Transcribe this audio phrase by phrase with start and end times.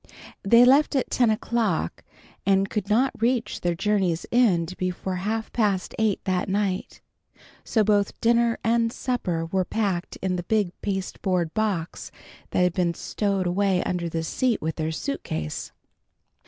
[0.41, 2.03] They left at ten o'clock,
[2.43, 7.01] and could not reach their journey's end before half past eight that night.
[7.63, 12.09] So both dinner and supper were packed in the big pasteboard box
[12.51, 15.71] which had been stowed away under the seat with their suitcase.